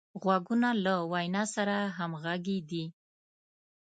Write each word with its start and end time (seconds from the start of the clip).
غوږونه 0.21 0.69
له 0.83 0.93
وینا 1.11 1.43
سره 1.55 1.75
همغږي 1.97 2.59
دي 2.69 2.85